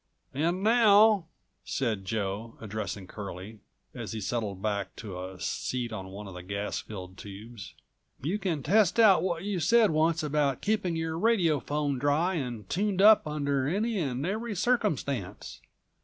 "And 0.33 0.63
now," 0.63 1.27
said 1.63 2.05
Joe 2.05 2.57
addressing 2.59 3.05
Curlie 3.05 3.59
as 3.93 4.13
he 4.13 4.19
settled 4.19 4.59
back 4.59 4.95
to 4.95 5.23
a 5.23 5.39
seat 5.39 5.93
on 5.93 6.07
one 6.07 6.25
of 6.27 6.33
the 6.33 6.41
gas 6.41 6.79
filled 6.79 7.19
tubes, 7.19 7.75
"you 8.19 8.39
can 8.39 8.63
test 8.63 8.99
out 8.99 9.21
what 9.21 9.43
you 9.43 9.59
said 9.59 9.91
once 9.91 10.23
about 10.23 10.59
keeping 10.59 10.95
your 10.95 11.19
radiophone 11.19 11.99
dry 11.99 12.33
and 12.33 12.67
tuned 12.67 12.99
up 12.99 13.27
under 13.27 13.67
any 13.67 13.99
and 13.99 14.25
every 14.25 14.55
circumstance. 14.55 15.61